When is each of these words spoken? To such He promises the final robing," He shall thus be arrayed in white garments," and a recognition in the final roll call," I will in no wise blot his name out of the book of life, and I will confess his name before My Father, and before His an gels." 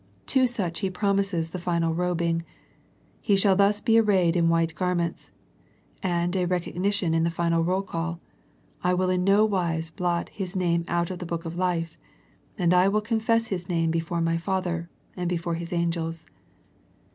To 0.33 0.47
such 0.47 0.79
He 0.79 0.89
promises 0.89 1.51
the 1.51 1.59
final 1.59 1.93
robing," 1.93 2.43
He 3.21 3.35
shall 3.35 3.55
thus 3.55 3.81
be 3.81 3.99
arrayed 3.99 4.35
in 4.35 4.49
white 4.49 4.73
garments," 4.73 5.29
and 6.01 6.35
a 6.35 6.45
recognition 6.47 7.13
in 7.13 7.23
the 7.23 7.29
final 7.29 7.63
roll 7.63 7.83
call," 7.83 8.19
I 8.83 8.95
will 8.95 9.11
in 9.11 9.23
no 9.23 9.45
wise 9.45 9.91
blot 9.91 10.29
his 10.29 10.55
name 10.55 10.85
out 10.87 11.11
of 11.11 11.19
the 11.19 11.27
book 11.27 11.45
of 11.45 11.55
life, 11.55 11.99
and 12.57 12.73
I 12.73 12.87
will 12.87 13.01
confess 13.01 13.49
his 13.49 13.69
name 13.69 13.91
before 13.91 14.21
My 14.21 14.37
Father, 14.37 14.89
and 15.15 15.29
before 15.29 15.53
His 15.53 15.71
an 15.71 15.91
gels." 15.91 16.25